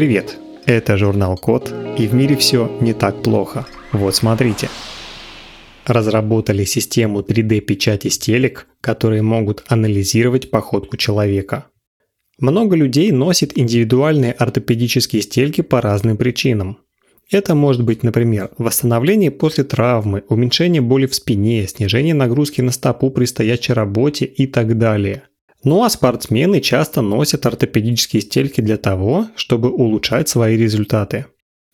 Привет! 0.00 0.38
Это 0.64 0.96
журнал 0.96 1.36
Код, 1.36 1.74
и 1.98 2.06
в 2.06 2.14
мире 2.14 2.34
все 2.34 2.74
не 2.80 2.94
так 2.94 3.22
плохо. 3.22 3.66
Вот 3.92 4.14
смотрите. 4.14 4.70
Разработали 5.84 6.64
систему 6.64 7.20
3D-печати 7.20 8.08
стелек, 8.08 8.66
которые 8.80 9.20
могут 9.20 9.62
анализировать 9.68 10.50
походку 10.50 10.96
человека. 10.96 11.66
Много 12.38 12.76
людей 12.76 13.12
носит 13.12 13.58
индивидуальные 13.58 14.32
ортопедические 14.32 15.20
стельки 15.20 15.60
по 15.60 15.82
разным 15.82 16.16
причинам. 16.16 16.78
Это 17.30 17.54
может 17.54 17.84
быть, 17.84 18.02
например, 18.02 18.52
восстановление 18.56 19.30
после 19.30 19.64
травмы, 19.64 20.24
уменьшение 20.30 20.80
боли 20.80 21.04
в 21.04 21.14
спине, 21.14 21.68
снижение 21.68 22.14
нагрузки 22.14 22.62
на 22.62 22.72
стопу 22.72 23.10
при 23.10 23.26
стоячей 23.26 23.74
работе 23.74 24.24
и 24.24 24.46
так 24.46 24.78
далее. 24.78 25.24
Ну 25.62 25.84
а 25.84 25.90
спортсмены 25.90 26.60
часто 26.60 27.02
носят 27.02 27.44
ортопедические 27.44 28.22
стельки 28.22 28.60
для 28.60 28.78
того, 28.78 29.28
чтобы 29.36 29.70
улучшать 29.70 30.28
свои 30.28 30.56
результаты. 30.56 31.26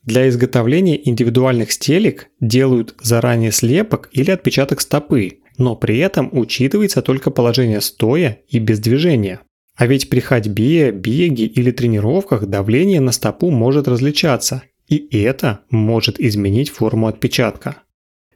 Для 0.03 0.27
изготовления 0.29 0.99
индивидуальных 1.09 1.71
стелек 1.71 2.27
делают 2.39 2.95
заранее 3.01 3.51
слепок 3.51 4.09
или 4.11 4.31
отпечаток 4.31 4.81
стопы, 4.81 5.39
но 5.57 5.75
при 5.75 5.97
этом 5.99 6.29
учитывается 6.31 7.01
только 7.01 7.31
положение 7.31 7.81
стоя 7.81 8.39
и 8.47 8.59
без 8.59 8.79
движения. 8.79 9.41
А 9.75 9.85
ведь 9.85 10.09
при 10.09 10.19
ходьбе, 10.19 10.91
беге 10.91 11.45
или 11.45 11.71
тренировках 11.71 12.45
давление 12.47 12.99
на 12.99 13.11
стопу 13.11 13.51
может 13.51 13.87
различаться, 13.87 14.63
и 14.87 15.07
это 15.17 15.61
может 15.69 16.19
изменить 16.19 16.69
форму 16.69 17.07
отпечатка. 17.07 17.77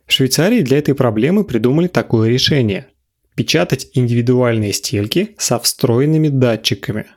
В 0.05 0.13
Швейцарии 0.13 0.61
для 0.61 0.77
этой 0.77 0.93
проблемы 0.93 1.43
придумали 1.43 1.87
такое 1.87 2.29
решение– 2.29 2.87
печатать 3.41 3.89
индивидуальные 3.95 4.71
стельки 4.71 5.33
со 5.39 5.57
встроенными 5.57 6.27
датчиками. 6.27 7.07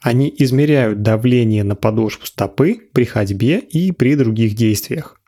Они 0.00 0.34
измеряют 0.38 1.02
давление 1.02 1.64
на 1.64 1.76
подошву 1.76 2.24
стопы 2.24 2.78
при 2.94 3.04
ходьбе 3.04 3.58
и 3.58 3.92
при 3.92 4.14
других 4.14 4.54
действиях. 4.54 5.20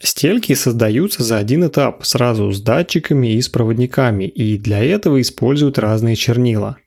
Стельки 0.00 0.54
создаются 0.54 1.22
за 1.22 1.38
один 1.38 1.68
этап 1.68 2.04
сразу 2.04 2.50
с 2.50 2.60
датчиками 2.60 3.34
и 3.34 3.40
с 3.40 3.48
проводниками, 3.48 4.24
и 4.24 4.58
для 4.58 4.82
этого 4.82 5.20
используют 5.20 5.78
разные 5.78 6.16
чернила. 6.16 6.78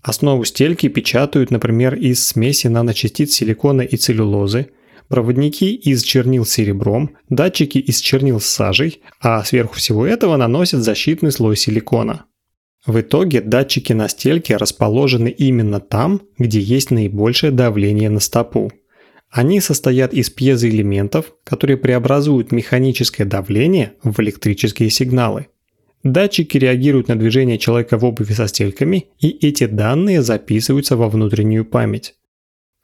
Основу 0.00 0.44
стельки 0.44 0.88
печатают, 0.88 1.50
например, 1.50 1.96
из 1.96 2.24
смеси 2.24 2.68
наночастиц 2.68 3.32
силикона 3.32 3.82
и 3.82 3.96
целлюлозы, 3.96 4.68
проводники 5.08 5.74
из 5.74 6.04
чернил 6.04 6.46
с 6.46 6.50
серебром, 6.50 7.16
датчики 7.28 7.78
из 7.78 7.98
чернил 7.98 8.38
с 8.38 8.46
сажей, 8.46 9.02
а 9.20 9.42
сверху 9.42 9.74
всего 9.74 10.06
этого 10.06 10.36
наносят 10.36 10.82
защитный 10.82 11.32
слой 11.32 11.56
силикона. 11.56 12.26
В 12.84 13.00
итоге 13.00 13.40
датчики 13.40 13.92
на 13.92 14.08
стельке 14.08 14.56
расположены 14.56 15.28
именно 15.28 15.78
там, 15.78 16.22
где 16.36 16.58
есть 16.58 16.90
наибольшее 16.90 17.52
давление 17.52 18.10
на 18.10 18.18
стопу. 18.18 18.72
Они 19.30 19.60
состоят 19.60 20.12
из 20.12 20.30
пьезоэлементов, 20.30 21.32
которые 21.44 21.76
преобразуют 21.76 22.50
механическое 22.50 23.24
давление 23.24 23.94
в 24.02 24.18
электрические 24.20 24.90
сигналы. 24.90 25.46
Датчики 26.02 26.58
реагируют 26.58 27.06
на 27.06 27.16
движение 27.16 27.56
человека 27.56 27.96
в 27.96 28.04
обуви 28.04 28.32
со 28.32 28.48
стельками, 28.48 29.06
и 29.20 29.28
эти 29.28 29.66
данные 29.66 30.22
записываются 30.22 30.96
во 30.96 31.08
внутреннюю 31.08 31.64
память. 31.64 32.16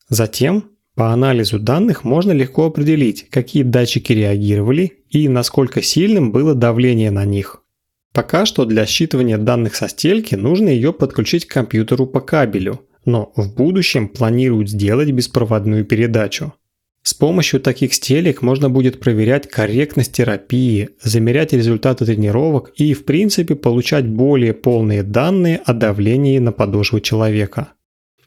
Затем, 0.08 0.70
по 0.94 1.12
анализу 1.12 1.58
данных 1.58 2.04
можно 2.04 2.30
легко 2.30 2.66
определить, 2.66 3.28
какие 3.30 3.64
датчики 3.64 4.12
реагировали 4.12 4.98
и 5.10 5.28
насколько 5.28 5.82
сильным 5.82 6.30
было 6.30 6.54
давление 6.54 7.10
на 7.10 7.24
них. 7.24 7.62
Пока 8.18 8.46
что 8.46 8.64
для 8.64 8.82
считывания 8.82 9.38
данных 9.38 9.76
со 9.76 9.88
стельки 9.88 10.34
нужно 10.34 10.70
ее 10.70 10.92
подключить 10.92 11.46
к 11.46 11.52
компьютеру 11.52 12.04
по 12.04 12.18
кабелю, 12.20 12.80
но 13.04 13.30
в 13.36 13.54
будущем 13.54 14.08
планируют 14.08 14.68
сделать 14.68 15.12
беспроводную 15.12 15.84
передачу. 15.84 16.52
С 17.04 17.14
помощью 17.14 17.60
таких 17.60 17.94
стелек 17.94 18.42
можно 18.42 18.68
будет 18.68 18.98
проверять 18.98 19.48
корректность 19.48 20.10
терапии, 20.10 20.88
замерять 21.00 21.52
результаты 21.52 22.06
тренировок 22.06 22.72
и, 22.74 22.92
в 22.92 23.04
принципе, 23.04 23.54
получать 23.54 24.08
более 24.08 24.52
полные 24.52 25.04
данные 25.04 25.60
о 25.64 25.72
давлении 25.72 26.40
на 26.40 26.50
подошву 26.50 26.98
человека. 26.98 27.68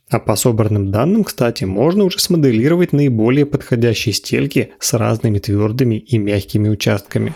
А 0.09 0.19
по 0.19 0.37
собранным 0.37 0.91
данным, 0.91 1.25
кстати, 1.25 1.65
можно 1.65 2.05
уже 2.05 2.17
смоделировать 2.19 2.93
наиболее 2.93 3.45
подходящие 3.45 4.13
стельки 4.13 4.71
с 4.79 4.93
разными 4.93 5.39
твердыми 5.39 5.95
и 5.95 6.17
мягкими 6.17 6.69
участками. 6.69 7.35